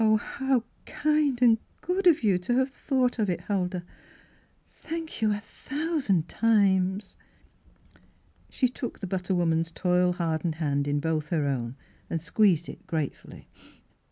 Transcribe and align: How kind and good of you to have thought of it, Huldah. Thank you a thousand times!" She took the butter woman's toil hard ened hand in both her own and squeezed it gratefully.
How 0.01 0.63
kind 0.87 1.39
and 1.43 1.59
good 1.81 2.07
of 2.07 2.23
you 2.23 2.39
to 2.39 2.55
have 2.55 2.71
thought 2.71 3.19
of 3.19 3.29
it, 3.29 3.41
Huldah. 3.41 3.83
Thank 4.67 5.21
you 5.21 5.31
a 5.31 5.39
thousand 5.39 6.27
times!" 6.27 7.17
She 8.49 8.67
took 8.67 8.97
the 8.97 9.05
butter 9.05 9.35
woman's 9.35 9.69
toil 9.69 10.13
hard 10.13 10.41
ened 10.41 10.55
hand 10.55 10.87
in 10.87 11.01
both 11.01 11.27
her 11.29 11.45
own 11.45 11.75
and 12.09 12.19
squeezed 12.19 12.67
it 12.67 12.87
gratefully. 12.87 13.47